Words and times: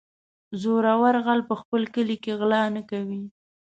زورور 0.61 1.15
غل 1.25 1.39
په 1.49 1.55
خپل 1.61 1.81
کلي 1.93 2.17
کې 2.23 2.31
غلا 2.39 2.63
نه 2.75 2.81
کوي. 2.89 3.21